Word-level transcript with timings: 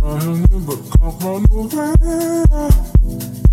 Nothing 0.00 0.66
but 0.66 0.78
cock 0.98 1.24
on 1.24 1.42
the 1.44 3.40
way. 3.42 3.45